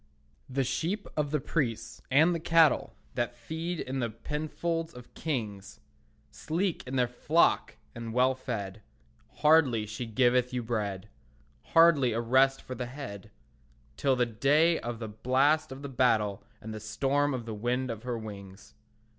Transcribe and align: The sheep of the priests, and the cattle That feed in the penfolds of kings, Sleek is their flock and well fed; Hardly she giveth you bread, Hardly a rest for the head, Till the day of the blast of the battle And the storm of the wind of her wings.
The 0.49 0.63
sheep 0.63 1.07
of 1.15 1.29
the 1.29 1.39
priests, 1.39 2.01
and 2.09 2.33
the 2.33 2.39
cattle 2.39 2.95
That 3.13 3.35
feed 3.35 3.79
in 3.79 3.99
the 3.99 4.09
penfolds 4.09 4.95
of 4.95 5.13
kings, 5.13 5.79
Sleek 6.31 6.81
is 6.87 6.95
their 6.95 7.07
flock 7.07 7.77
and 7.93 8.11
well 8.11 8.33
fed; 8.33 8.81
Hardly 9.45 9.85
she 9.85 10.07
giveth 10.07 10.53
you 10.55 10.63
bread, 10.63 11.07
Hardly 11.75 12.13
a 12.13 12.19
rest 12.19 12.63
for 12.63 12.73
the 12.73 12.87
head, 12.87 13.29
Till 13.95 14.15
the 14.15 14.25
day 14.25 14.79
of 14.79 14.97
the 14.97 15.07
blast 15.07 15.71
of 15.71 15.83
the 15.83 15.87
battle 15.87 16.41
And 16.61 16.73
the 16.73 16.79
storm 16.79 17.35
of 17.35 17.45
the 17.45 17.53
wind 17.53 17.91
of 17.91 18.01
her 18.01 18.17
wings. 18.17 18.73